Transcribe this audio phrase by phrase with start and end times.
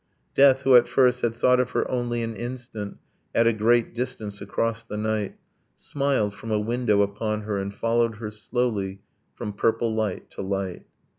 [0.33, 2.97] Death, who at first had thought of her only an instant,
[3.35, 5.37] At a great distance, across the night,
[5.75, 9.01] Smiled from a window upon her, and followed her slowly
[9.35, 10.87] From purple light to light.